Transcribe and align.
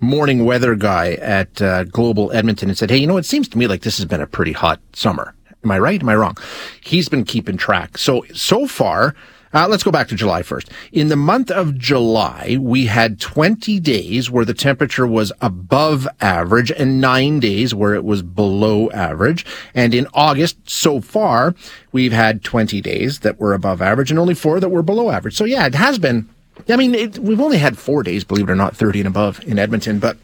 morning 0.00 0.44
weather 0.44 0.74
guy 0.74 1.12
at 1.14 1.60
uh, 1.62 1.84
Global 1.84 2.32
Edmonton, 2.32 2.68
and 2.68 2.76
said, 2.76 2.90
"Hey, 2.90 2.98
you 2.98 3.06
know, 3.06 3.16
it 3.16 3.26
seems 3.26 3.48
to 3.48 3.58
me 3.58 3.66
like 3.66 3.82
this 3.82 3.98
has 3.98 4.06
been 4.06 4.20
a 4.20 4.26
pretty 4.26 4.52
hot 4.52 4.80
summer. 4.92 5.34
Am 5.62 5.70
I 5.70 5.78
right? 5.78 6.00
Am 6.00 6.08
I 6.08 6.14
wrong?" 6.16 6.36
He's 6.80 7.08
been 7.08 7.24
keeping 7.24 7.56
track. 7.56 7.98
So 7.98 8.24
so 8.34 8.66
far. 8.66 9.14
Uh, 9.52 9.66
let's 9.68 9.82
go 9.82 9.90
back 9.90 10.06
to 10.06 10.14
July 10.14 10.42
1st. 10.42 10.70
In 10.92 11.08
the 11.08 11.16
month 11.16 11.50
of 11.50 11.76
July, 11.76 12.56
we 12.60 12.86
had 12.86 13.18
20 13.18 13.80
days 13.80 14.30
where 14.30 14.44
the 14.44 14.54
temperature 14.54 15.08
was 15.08 15.32
above 15.40 16.06
average 16.20 16.70
and 16.70 17.00
nine 17.00 17.40
days 17.40 17.74
where 17.74 17.94
it 17.94 18.04
was 18.04 18.22
below 18.22 18.88
average. 18.90 19.44
And 19.74 19.92
in 19.92 20.06
August, 20.14 20.70
so 20.70 21.00
far, 21.00 21.56
we've 21.90 22.12
had 22.12 22.44
20 22.44 22.80
days 22.80 23.20
that 23.20 23.40
were 23.40 23.52
above 23.52 23.82
average 23.82 24.12
and 24.12 24.20
only 24.20 24.34
four 24.34 24.60
that 24.60 24.68
were 24.68 24.84
below 24.84 25.10
average. 25.10 25.34
So 25.34 25.44
yeah, 25.44 25.66
it 25.66 25.74
has 25.74 25.98
been 25.98 26.28
I 26.68 26.76
mean, 26.76 26.94
it, 26.94 27.18
we've 27.18 27.40
only 27.40 27.58
had 27.58 27.78
four 27.78 28.02
days, 28.02 28.24
believe 28.24 28.48
it 28.48 28.52
or 28.52 28.56
not, 28.56 28.76
30 28.76 29.00
and 29.00 29.08
above 29.08 29.42
in 29.44 29.58
Edmonton, 29.58 29.98
but 29.98 30.16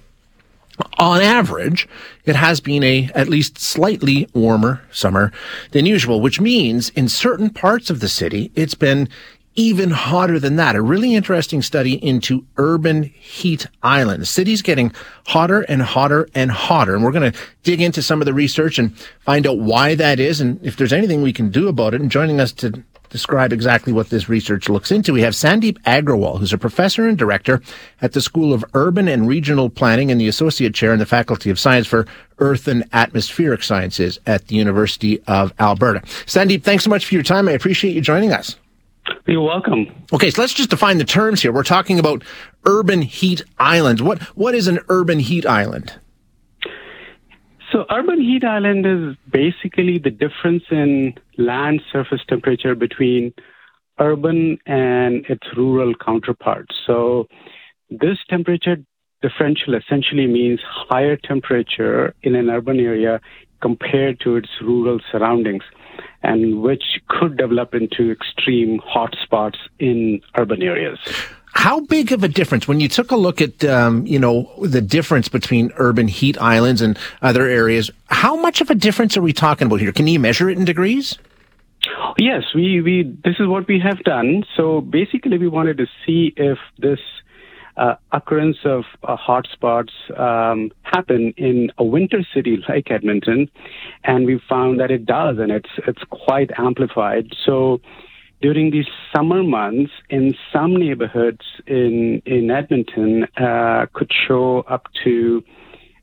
on 0.98 1.20
average, 1.20 1.89
it 2.25 2.37
has 2.37 2.61
been 2.61 2.83
a 2.83 3.11
at 3.15 3.28
least 3.28 3.59
slightly 3.59 4.28
warmer 4.34 4.83
summer 4.93 5.33
than 5.70 5.87
usual, 5.87 6.20
which 6.20 6.41
means 6.41 6.91
in 6.91 7.09
certain 7.09 7.51
parts 7.51 7.89
of 7.89 8.01
the 8.01 8.09
city, 8.09 8.51
it's 8.55 8.75
been 8.75 9.09
even 9.56 9.91
hotter 9.91 10.39
than 10.39 10.56
that. 10.56 10.77
A 10.77 10.83
really 10.83 11.15
interesting 11.15 11.62
study 11.62 11.95
into 12.05 12.45
urban 12.59 13.05
heat 13.05 13.67
island. 13.83 14.21
The 14.21 14.27
city's 14.27 14.61
getting 14.61 14.93
hotter 15.27 15.62
and 15.62 15.81
hotter 15.81 16.28
and 16.34 16.50
hotter. 16.50 16.95
And 16.95 17.03
we're 17.03 17.12
going 17.12 17.33
to 17.33 17.39
dig 17.62 17.81
into 17.81 18.03
some 18.03 18.21
of 18.21 18.27
the 18.27 18.34
research 18.34 18.78
and 18.78 18.97
find 19.21 19.47
out 19.47 19.59
why 19.59 19.95
that 19.95 20.21
is 20.21 20.43
and 20.43 20.65
if 20.65 20.77
there's 20.77 20.93
anything 20.93 21.23
we 21.23 21.33
can 21.33 21.50
do 21.50 21.69
about 21.69 21.95
it. 21.95 22.03
And 22.03 22.11
joining 22.11 22.39
us 22.39 22.53
to 22.53 22.84
describe 23.11 23.53
exactly 23.53 23.93
what 23.93 24.11
this 24.11 24.29
research 24.29 24.69
looks 24.69 24.91
into. 24.91 25.12
We 25.12 25.23
have 25.23 25.35
Sandeep 25.35 25.79
Agrawal, 25.83 26.39
who's 26.39 26.53
a 26.53 26.59
professor 26.59 27.07
and 27.07 27.17
director 27.17 27.62
at 28.03 28.12
the 28.12 28.21
School 28.21 28.53
of 28.53 28.65
Urban 28.75 29.09
and 29.09 29.29
Regional 29.29 29.71
Planning 29.71 30.11
and 30.11 30.21
the 30.21 30.29
associate 30.29 30.75
chair 30.75 30.93
in 30.93 30.99
the 30.99 31.07
Faculty 31.07 31.51
of 31.51 31.59
Science 31.59 31.87
for 31.87 32.07
Earth 32.39 32.69
and 32.69 32.84
Atmospheric 32.93 33.62
Sciences 33.62 34.19
at 34.27 34.49
the 34.49 34.57
University 34.57 35.23
of 35.27 35.53
Alberta. 35.59 36.01
Sandeep, 36.27 36.62
thanks 36.62 36.84
so 36.84 36.91
much 36.91 37.07
for 37.07 37.15
your 37.15 37.23
time. 37.23 37.49
I 37.49 37.53
appreciate 37.53 37.95
you 37.95 38.01
joining 38.01 38.33
us. 38.33 38.57
You're 39.27 39.43
welcome. 39.43 39.87
Okay, 40.12 40.31
so 40.31 40.41
let's 40.41 40.55
just 40.55 40.71
define 40.71 40.99
the 40.99 41.05
terms 41.05 41.43
here. 41.43 41.53
We're 41.53 41.62
talking 41.62 41.99
about 41.99 42.25
urban 42.65 43.03
heat 43.03 43.43
islands. 43.59 44.03
What 44.03 44.23
what 44.37 44.55
is 44.55 44.69
an 44.69 44.81
urban 44.89 45.19
heat 45.19 45.47
island? 45.47 45.95
So, 47.77 47.84
urban 47.91 48.22
heat 48.22 48.42
island 48.42 48.86
is 48.86 49.16
basically 49.30 49.98
the 49.98 50.08
difference 50.08 50.62
in 50.70 51.12
land 51.36 51.82
surface 51.92 52.22
temperature 52.27 52.74
between 52.74 53.34
urban 53.98 54.56
and 54.64 55.27
its 55.27 55.46
rural 55.55 55.92
counterparts. 55.94 56.74
So, 56.86 57.27
this 57.91 58.16
temperature 58.30 58.78
differential 59.20 59.74
essentially 59.74 60.26
means 60.26 60.60
higher 60.65 61.19
temperature 61.19 62.15
in 62.22 62.34
an 62.34 62.48
urban 62.48 62.81
area 62.81 63.20
compared 63.60 64.20
to 64.20 64.36
its 64.36 64.48
rural 64.62 64.98
surroundings, 65.12 65.65
and 66.22 66.62
which 66.62 67.03
could 67.09 67.36
develop 67.36 67.75
into 67.75 68.10
extreme 68.10 68.81
hotspots 68.81 69.59
in 69.78 70.22
urban 70.38 70.62
areas. 70.62 70.98
How 71.56 71.81
big 71.81 72.12
of 72.12 72.22
a 72.22 72.28
difference 72.28 72.69
when 72.69 72.81
you 72.81 72.89
took 72.89 73.11
a 73.11 73.17
look 73.17 73.41
at, 73.41 73.65
um, 73.65 74.06
you 74.06 74.19
know, 74.19 74.53
the 74.61 74.83
difference 74.83 75.28
between 75.28 75.72
urban 75.78 76.06
heat 76.06 76.37
islands 76.39 76.83
and 76.83 76.99
other 77.22 77.49
areas? 77.49 77.91
How 78.09 78.37
much 78.37 78.61
of 78.61 78.69
a 78.69 78.75
difference 78.75 79.17
are 79.17 79.22
we 79.22 79.33
talking 79.33 79.66
about 79.66 79.81
here? 79.81 79.91
Can 79.91 80.06
you 80.06 80.21
measure 80.21 80.50
it 80.50 80.59
in 80.59 80.66
degrees? 80.66 81.16
Yes, 82.19 82.43
we, 82.55 82.83
we 82.83 83.16
this 83.25 83.37
is 83.41 83.49
what 83.49 83.66
we 83.69 83.81
have 83.81 84.00
done. 84.05 84.45
So 84.55 84.83
basically, 84.83 85.39
we 85.39 85.49
wanted 85.49 85.78
to 85.78 85.87
see 86.05 86.34
if 86.37 86.59
this 86.78 87.00
uh, 87.78 87.95
occurrence 88.12 88.59
of 88.65 88.84
uh, 89.03 89.16
hotspots 89.16 89.93
um, 90.19 90.71
happen 90.83 91.33
in 91.39 91.71
a 91.78 91.84
winter 91.84 92.22
city 92.34 92.59
like 92.69 92.91
Edmonton, 92.91 93.50
and 94.05 94.27
we 94.27 94.41
found 94.47 94.78
that 94.81 94.91
it 94.91 95.06
does, 95.06 95.39
and 95.39 95.50
it's 95.50 95.71
it's 95.87 96.03
quite 96.11 96.50
amplified. 96.59 97.33
So 97.47 97.81
during 98.42 98.70
these 98.70 98.86
summer 99.14 99.42
months 99.42 99.92
in 100.10 100.34
some 100.52 100.76
neighborhoods 100.76 101.44
in 101.66 102.22
in 102.26 102.50
Edmonton 102.50 103.24
uh, 103.36 103.86
could 103.92 104.10
show 104.26 104.60
up 104.69 104.86
to 105.04 105.42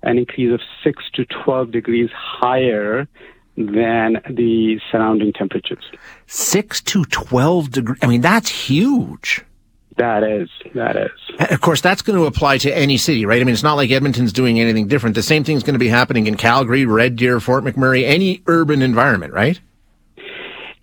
an 0.04 0.18
increase 0.18 0.54
of 0.54 0.60
6 0.84 1.04
to 1.14 1.26
12 1.26 1.72
degrees 1.72 2.10
higher 2.14 3.08
than 3.56 4.22
the 4.30 4.80
surrounding 4.92 5.32
temperatures. 5.32 5.84
6 6.28 6.82
to 6.82 7.06
12 7.06 7.72
degrees. 7.72 8.00
I 8.02 8.08
mean, 8.08 8.22
that's 8.22 8.50
huge. 8.50 9.46
That 9.98 10.24
is, 10.24 10.50
that 10.74 10.96
is. 10.96 11.12
Of 11.52 11.62
course, 11.62 11.80
that's 11.80 12.02
going 12.02 12.18
to 12.18 12.26
apply 12.26 12.58
to 12.60 12.76
any 12.76 12.98
city, 12.98 13.26
right? 13.26 13.40
I 13.40 13.44
mean, 13.44 13.54
it's 13.54 13.64
not 13.64 13.76
like 13.76 13.92
Edmonton's 13.92 14.34
doing 14.34 14.60
anything 14.60 14.88
different. 14.88 15.16
The 15.16 15.24
same 15.24 15.44
thing's 15.44 15.62
going 15.62 15.76
to 15.76 15.80
be 15.80 15.88
happening 15.88 16.26
in 16.26 16.36
Calgary, 16.36 16.86
Red 16.86 17.16
Deer, 17.16 17.40
Fort 17.40 17.64
McMurray, 17.64 18.04
any 18.04 18.42
urban 18.48 18.82
environment, 18.82 19.34
right? 19.34 19.62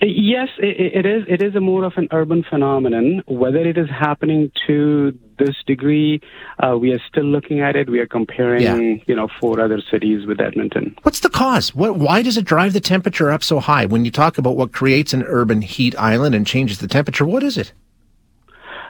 Yes, 0.03 0.49
it 0.59 1.05
is. 1.05 1.25
It 1.29 1.43
is 1.43 1.55
a 1.55 1.61
more 1.61 1.85
of 1.85 1.93
an 1.97 2.09
urban 2.11 2.43
phenomenon. 2.49 3.23
Whether 3.27 3.59
it 3.59 3.77
is 3.77 3.89
happening 3.91 4.51
to 4.67 5.19
this 5.39 5.57
degree, 5.67 6.23
uh, 6.59 6.79
we 6.79 6.93
are 6.93 7.01
still 7.07 7.25
looking 7.25 7.61
at 7.61 7.77
it. 7.77 7.91
We 7.91 7.99
are 7.99 8.07
comparing, 8.07 8.63
yeah. 8.63 9.05
you 9.07 9.15
know, 9.15 9.29
four 9.41 9.61
other 9.61 9.83
cities 9.91 10.27
with 10.27 10.41
Edmonton. 10.41 10.97
What's 11.03 11.21
the 11.21 11.29
cause? 11.29 11.75
What? 11.75 11.97
Why 11.97 12.23
does 12.23 12.39
it 12.39 12.47
drive 12.47 12.73
the 12.73 12.81
temperature 12.81 13.31
up 13.31 13.45
so 13.45 13.61
high? 13.61 13.85
When 13.85 14.07
you 14.07 14.11
talk 14.11 14.39
about 14.39 14.57
what 14.57 14.73
creates 14.73 15.13
an 15.13 15.23
urban 15.25 15.61
heat 15.61 15.95
island 15.99 16.35
and 16.35 16.47
changes 16.47 16.79
the 16.79 16.89
temperature, 16.89 17.27
what 17.27 17.43
is 17.43 17.59
it? 17.59 17.75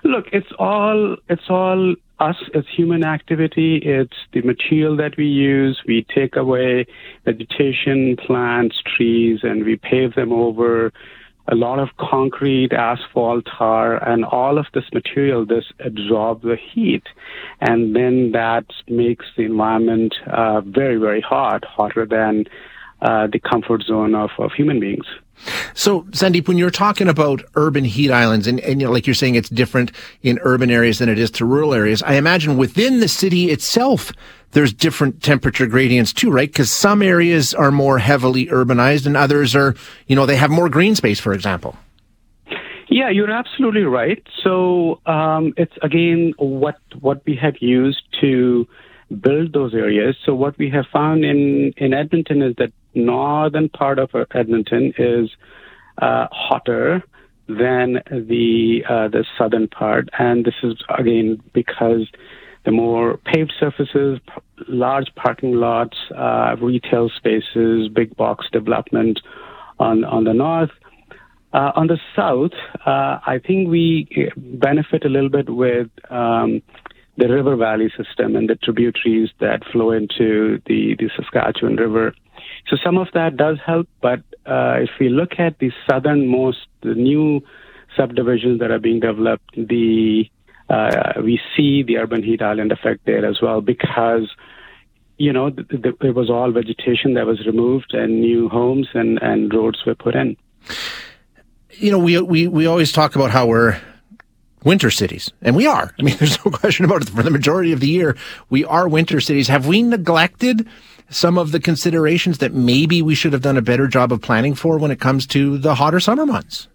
Look, 0.04 0.26
it's 0.32 0.52
all 0.60 1.16
it's 1.28 1.48
all 1.48 1.96
us 2.20 2.36
as 2.54 2.64
human 2.76 3.04
activity. 3.04 3.80
It's 3.82 4.16
the 4.32 4.42
material 4.42 4.96
that 4.96 5.16
we 5.16 5.26
use. 5.26 5.80
We 5.86 6.06
take 6.14 6.36
away 6.36 6.86
vegetation, 7.24 8.16
plants, 8.16 8.82
trees, 8.96 9.40
and 9.42 9.64
we 9.64 9.76
pave 9.76 10.14
them 10.14 10.32
over. 10.32 10.92
A 11.48 11.54
lot 11.54 11.80
of 11.80 11.88
concrete, 11.98 12.72
asphalt, 12.72 13.46
tar, 13.46 13.96
and 14.08 14.24
all 14.24 14.58
of 14.58 14.66
this 14.72 14.84
material, 14.92 15.44
this 15.44 15.64
absorbs 15.84 16.42
the 16.42 16.56
heat. 16.56 17.02
And 17.60 17.96
then 17.96 18.32
that 18.32 18.66
makes 18.86 19.26
the 19.36 19.44
environment 19.44 20.14
uh, 20.30 20.60
very, 20.60 20.96
very 20.96 21.20
hot, 21.20 21.64
hotter 21.64 22.06
than 22.06 22.44
uh, 23.02 23.26
the 23.26 23.38
comfort 23.38 23.82
zone 23.82 24.14
of, 24.14 24.30
of 24.38 24.52
human 24.52 24.80
beings. 24.80 25.06
So, 25.74 26.02
Sandeep, 26.10 26.48
when 26.48 26.58
you're 26.58 26.70
talking 26.70 27.08
about 27.08 27.42
urban 27.54 27.84
heat 27.84 28.10
islands, 28.10 28.46
and, 28.46 28.60
and 28.60 28.80
you 28.80 28.86
know, 28.86 28.92
like 28.92 29.06
you're 29.06 29.14
saying, 29.14 29.36
it's 29.36 29.48
different 29.48 29.92
in 30.22 30.38
urban 30.42 30.70
areas 30.70 30.98
than 30.98 31.08
it 31.08 31.18
is 31.18 31.30
to 31.32 31.46
rural 31.46 31.72
areas. 31.72 32.02
I 32.02 32.14
imagine 32.14 32.58
within 32.58 33.00
the 33.00 33.08
city 33.08 33.50
itself, 33.50 34.12
there's 34.52 34.72
different 34.72 35.22
temperature 35.22 35.66
gradients 35.66 36.12
too, 36.12 36.30
right? 36.30 36.50
Because 36.50 36.70
some 36.70 37.02
areas 37.02 37.54
are 37.54 37.70
more 37.70 37.98
heavily 37.98 38.46
urbanized, 38.46 39.06
and 39.06 39.16
others 39.16 39.54
are, 39.56 39.74
you 40.08 40.16
know, 40.16 40.26
they 40.26 40.36
have 40.36 40.50
more 40.50 40.68
green 40.68 40.94
space, 40.94 41.20
for 41.20 41.32
example. 41.32 41.76
Yeah, 42.88 43.08
you're 43.08 43.30
absolutely 43.30 43.84
right. 43.84 44.26
So 44.42 45.00
um, 45.06 45.54
it's 45.56 45.72
again 45.80 46.34
what 46.38 46.76
what 47.00 47.22
we 47.24 47.36
have 47.36 47.54
used 47.60 48.02
to 48.20 48.66
build 49.20 49.52
those 49.52 49.74
areas. 49.74 50.16
So 50.26 50.34
what 50.34 50.58
we 50.58 50.70
have 50.70 50.86
found 50.92 51.24
in 51.24 51.72
in 51.76 51.94
Edmonton 51.94 52.42
is 52.42 52.56
that 52.58 52.72
northern 52.94 53.68
part 53.68 53.98
of 53.98 54.10
Edmonton 54.34 54.92
is 54.98 55.30
uh, 55.98 56.26
hotter 56.30 57.02
than 57.48 58.00
the 58.10 58.84
uh, 58.88 59.08
the 59.08 59.24
southern 59.36 59.68
part, 59.68 60.08
and 60.18 60.44
this 60.44 60.54
is 60.62 60.74
again 60.98 61.42
because 61.52 62.06
the 62.64 62.70
more 62.70 63.16
paved 63.18 63.52
surfaces, 63.58 64.20
large 64.68 65.12
parking 65.16 65.54
lots, 65.54 65.96
uh, 66.16 66.54
retail 66.60 67.10
spaces, 67.16 67.88
big 67.88 68.16
box 68.16 68.46
development 68.52 69.20
on 69.78 70.04
on 70.04 70.24
the 70.24 70.34
north. 70.34 70.70
Uh, 71.52 71.72
on 71.74 71.88
the 71.88 71.98
south, 72.14 72.52
uh, 72.86 73.18
I 73.26 73.40
think 73.44 73.68
we 73.68 74.30
benefit 74.36 75.04
a 75.04 75.08
little 75.08 75.28
bit 75.28 75.50
with 75.50 75.88
um, 76.08 76.62
the 77.16 77.28
river 77.28 77.56
valley 77.56 77.92
system 77.96 78.36
and 78.36 78.48
the 78.48 78.54
tributaries 78.54 79.30
that 79.40 79.64
flow 79.72 79.90
into 79.90 80.62
the, 80.66 80.94
the 80.96 81.10
Saskatchewan 81.16 81.74
River. 81.74 82.14
So 82.68 82.76
some 82.84 82.98
of 82.98 83.08
that 83.14 83.36
does 83.36 83.58
help, 83.64 83.88
but 84.00 84.20
uh, 84.46 84.78
if 84.80 84.90
we 85.00 85.08
look 85.08 85.38
at 85.38 85.58
the 85.58 85.70
southernmost, 85.88 86.66
the 86.82 86.94
new 86.94 87.42
subdivisions 87.96 88.60
that 88.60 88.70
are 88.70 88.78
being 88.78 89.00
developed, 89.00 89.50
the 89.54 90.30
uh, 90.68 91.14
we 91.22 91.40
see 91.56 91.82
the 91.82 91.96
urban 91.98 92.22
heat 92.22 92.40
island 92.40 92.70
effect 92.70 93.04
there 93.04 93.26
as 93.26 93.40
well 93.42 93.60
because 93.60 94.30
you 95.18 95.32
know 95.32 95.50
the, 95.50 95.64
the, 95.64 96.06
it 96.06 96.14
was 96.14 96.30
all 96.30 96.52
vegetation 96.52 97.14
that 97.14 97.26
was 97.26 97.44
removed 97.44 97.92
and 97.92 98.20
new 98.20 98.48
homes 98.48 98.88
and, 98.94 99.20
and 99.20 99.52
roads 99.52 99.84
were 99.84 99.96
put 99.96 100.14
in. 100.14 100.36
You 101.72 101.90
know, 101.90 101.98
we 101.98 102.20
we 102.20 102.46
we 102.46 102.66
always 102.66 102.92
talk 102.92 103.16
about 103.16 103.30
how 103.30 103.46
we're 103.46 103.80
winter 104.64 104.90
cities, 104.90 105.30
and 105.42 105.56
we 105.56 105.66
are. 105.66 105.92
I 105.98 106.02
mean, 106.02 106.16
there's 106.18 106.44
no 106.44 106.52
question 106.52 106.84
about 106.84 107.02
it. 107.02 107.10
For 107.10 107.22
the 107.22 107.30
majority 107.30 107.72
of 107.72 107.80
the 107.80 107.88
year, 107.88 108.16
we 108.48 108.64
are 108.64 108.88
winter 108.88 109.20
cities. 109.20 109.48
Have 109.48 109.66
we 109.66 109.82
neglected 109.82 110.68
some 111.10 111.36
of 111.36 111.52
the 111.52 111.60
considerations 111.60 112.38
that 112.38 112.54
maybe 112.54 113.02
we 113.02 113.14
should 113.14 113.32
have 113.32 113.42
done 113.42 113.56
a 113.56 113.62
better 113.62 113.86
job 113.86 114.12
of 114.12 114.22
planning 114.22 114.54
for 114.54 114.78
when 114.78 114.90
it 114.90 115.00
comes 115.00 115.26
to 115.28 115.58
the 115.58 115.74
hotter 115.74 116.00
summer 116.00 116.24
months? 116.24 116.68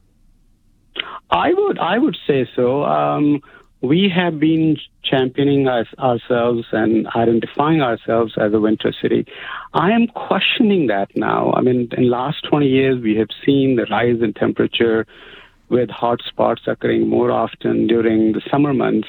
I 1.31 1.53
would 1.53 1.79
I 1.79 1.97
would 1.97 2.17
say 2.27 2.47
so. 2.55 2.83
Um, 2.85 3.41
we 3.81 4.11
have 4.15 4.39
been 4.39 4.77
championing 5.03 5.67
us, 5.67 5.87
ourselves 5.99 6.65
and 6.71 7.07
identifying 7.15 7.81
ourselves 7.81 8.33
as 8.37 8.53
a 8.53 8.59
winter 8.59 8.93
city. 9.01 9.25
I 9.73 9.91
am 9.91 10.07
questioning 10.07 10.87
that 10.87 11.15
now. 11.15 11.53
I 11.53 11.61
mean, 11.61 11.89
in 11.97 12.03
the 12.03 12.09
last 12.09 12.43
20 12.49 12.67
years, 12.67 13.01
we 13.01 13.15
have 13.17 13.27
seen 13.45 13.75
the 13.75 13.85
rise 13.89 14.21
in 14.21 14.33
temperature 14.33 15.05
with 15.69 15.89
hot 15.89 16.21
spots 16.27 16.61
occurring 16.67 17.09
more 17.09 17.31
often 17.31 17.87
during 17.87 18.33
the 18.33 18.41
summer 18.49 18.73
months. 18.73 19.07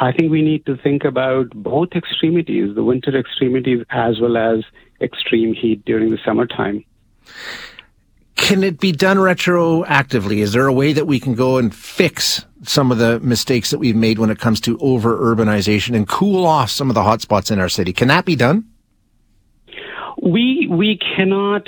I 0.00 0.12
think 0.12 0.30
we 0.30 0.42
need 0.42 0.64
to 0.66 0.76
think 0.76 1.04
about 1.04 1.50
both 1.50 1.90
extremities, 1.94 2.74
the 2.74 2.84
winter 2.84 3.16
extremities 3.18 3.84
as 3.90 4.20
well 4.20 4.36
as 4.36 4.64
extreme 5.00 5.54
heat 5.54 5.84
during 5.84 6.10
the 6.10 6.18
summertime. 6.24 6.84
Can 8.36 8.62
it 8.62 8.78
be 8.78 8.92
done 8.92 9.16
retroactively? 9.16 10.38
Is 10.38 10.52
there 10.52 10.68
a 10.68 10.72
way 10.72 10.92
that 10.92 11.06
we 11.06 11.18
can 11.18 11.34
go 11.34 11.58
and 11.58 11.74
fix 11.74 12.46
some 12.62 12.92
of 12.92 12.98
the 12.98 13.18
mistakes 13.20 13.70
that 13.70 13.78
we've 13.78 13.96
made 13.96 14.20
when 14.20 14.30
it 14.30 14.38
comes 14.38 14.60
to 14.62 14.78
over 14.78 15.18
urbanization 15.18 15.96
and 15.96 16.08
cool 16.08 16.46
off 16.46 16.70
some 16.70 16.88
of 16.88 16.94
the 16.94 17.02
hotspots 17.02 17.50
in 17.50 17.58
our 17.58 17.68
city? 17.68 17.92
Can 17.92 18.06
that 18.08 18.24
be 18.24 18.36
done? 18.36 18.64
We 20.22 20.68
we 20.70 20.98
cannot, 20.98 21.66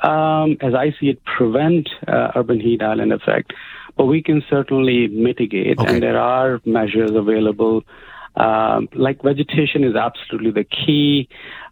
um, 0.00 0.56
as 0.60 0.74
I 0.74 0.94
see 0.98 1.08
it, 1.08 1.22
prevent 1.24 1.88
uh, 2.06 2.32
urban 2.36 2.60
heat 2.60 2.82
island 2.82 3.12
effect, 3.12 3.52
but 3.96 4.06
we 4.06 4.22
can 4.22 4.42
certainly 4.48 5.08
mitigate, 5.08 5.78
okay. 5.78 5.94
and 5.94 6.02
there 6.02 6.18
are 6.18 6.60
measures 6.64 7.10
available. 7.14 7.82
Um, 8.36 8.88
like 8.94 9.22
vegetation 9.22 9.84
is 9.84 9.94
absolutely 9.94 10.50
the 10.50 10.64
key. 10.64 11.28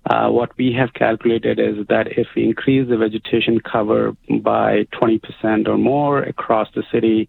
Uh, 0.08 0.28
what 0.28 0.56
we 0.58 0.72
have 0.72 0.93
calculated 0.94 1.58
is 1.58 1.87
that 1.88 2.19
if 2.19 2.26
we 2.37 2.44
increase 2.44 2.88
the 2.88 2.96
vegetation 2.96 3.61
cover 3.61 4.17
by 4.43 4.87
20% 4.94 5.69
or 5.69 5.78
more 5.78 6.22
across 6.22 6.69
the 6.75 6.82
city, 6.93 7.28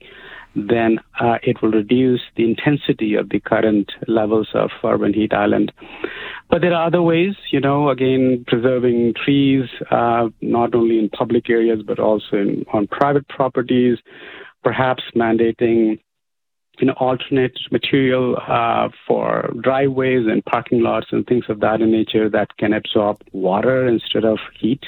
then 0.55 0.99
uh, 1.19 1.37
it 1.43 1.61
will 1.61 1.71
reduce 1.71 2.21
the 2.35 2.43
intensity 2.43 3.15
of 3.15 3.29
the 3.29 3.39
current 3.39 3.91
levels 4.07 4.49
of 4.53 4.69
urban 4.83 5.13
heat 5.13 5.33
island. 5.33 5.71
But 6.49 6.61
there 6.61 6.73
are 6.73 6.87
other 6.87 7.01
ways, 7.01 7.35
you 7.51 7.61
know, 7.61 7.89
again, 7.89 8.43
preserving 8.47 9.13
trees, 9.23 9.69
uh, 9.89 10.27
not 10.41 10.75
only 10.75 10.99
in 10.99 11.09
public 11.09 11.49
areas, 11.49 11.81
but 11.85 11.99
also 11.99 12.35
in, 12.35 12.65
on 12.73 12.87
private 12.87 13.27
properties, 13.29 13.97
perhaps 14.63 15.03
mandating 15.15 15.99
you 16.79 16.87
know, 16.87 16.93
alternate 16.93 17.57
material 17.71 18.37
uh, 18.47 18.89
for 19.07 19.53
driveways 19.61 20.25
and 20.27 20.43
parking 20.45 20.81
lots 20.81 21.07
and 21.11 21.27
things 21.27 21.45
of 21.49 21.59
that 21.59 21.79
nature 21.79 22.29
that 22.29 22.57
can 22.57 22.73
absorb 22.73 23.21
water 23.31 23.87
instead 23.87 24.25
of 24.25 24.39
heat. 24.59 24.83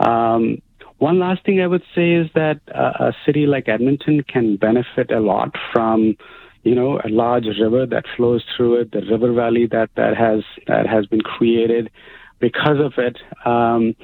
Um, 0.00 0.60
one 0.98 1.18
last 1.18 1.44
thing 1.44 1.60
I 1.60 1.66
would 1.66 1.84
say 1.94 2.12
is 2.14 2.28
that 2.34 2.60
uh, 2.74 3.10
a 3.10 3.12
city 3.26 3.46
like 3.46 3.68
Edmonton 3.68 4.24
can 4.26 4.56
benefit 4.56 5.10
a 5.10 5.20
lot 5.20 5.54
from, 5.72 6.16
you 6.62 6.74
know, 6.74 7.00
a 7.04 7.08
large 7.08 7.46
river 7.60 7.86
that 7.86 8.04
flows 8.16 8.44
through 8.56 8.80
it, 8.80 8.92
the 8.92 9.02
river 9.02 9.32
valley 9.32 9.66
that, 9.66 9.90
that 9.96 10.16
has 10.16 10.42
that 10.66 10.86
has 10.86 11.06
been 11.06 11.20
created 11.20 11.90
because 12.38 12.78
of 12.80 12.94
it. 12.98 13.16
Um, 13.46 13.94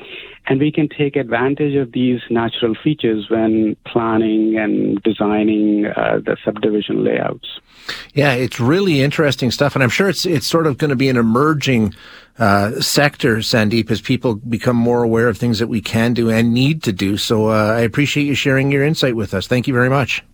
and 0.46 0.58
we 0.58 0.72
can 0.72 0.88
take 0.88 1.16
advantage 1.16 1.74
of 1.76 1.92
these 1.92 2.20
natural 2.30 2.74
features 2.82 3.28
when 3.28 3.76
planning 3.86 4.58
and 4.58 5.00
designing 5.02 5.86
uh, 5.86 6.20
the 6.24 6.36
subdivision 6.44 7.04
layouts. 7.04 7.60
Yeah, 8.14 8.32
it's 8.32 8.58
really 8.58 9.02
interesting 9.02 9.50
stuff, 9.50 9.74
and 9.74 9.82
I'm 9.82 9.90
sure 9.90 10.08
it's 10.08 10.26
it's 10.26 10.46
sort 10.46 10.66
of 10.66 10.78
going 10.78 10.90
to 10.90 10.96
be 10.96 11.08
an 11.08 11.16
emerging 11.16 11.94
uh, 12.38 12.80
sector, 12.80 13.36
Sandeep, 13.38 13.90
as 13.90 14.00
people 14.00 14.36
become 14.36 14.76
more 14.76 15.02
aware 15.02 15.28
of 15.28 15.38
things 15.38 15.58
that 15.58 15.68
we 15.68 15.80
can 15.80 16.14
do 16.14 16.30
and 16.30 16.52
need 16.52 16.82
to 16.84 16.92
do. 16.92 17.16
So 17.16 17.48
uh, 17.48 17.74
I 17.76 17.80
appreciate 17.80 18.24
you 18.24 18.34
sharing 18.34 18.72
your 18.72 18.84
insight 18.84 19.16
with 19.16 19.34
us. 19.34 19.46
Thank 19.46 19.68
you 19.68 19.74
very 19.74 19.90
much. 19.90 20.24